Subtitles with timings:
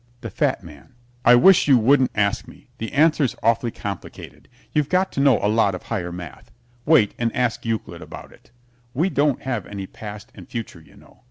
[0.21, 2.69] THE FAT MAN I wish you wouldn't ask me.
[2.79, 4.47] The answer's awfully complicated.
[4.73, 6.49] You've got to know a lot of higher math.
[6.87, 8.49] Wait and ask Euclid about it.
[8.95, 11.19] We don't have any past and future, you know.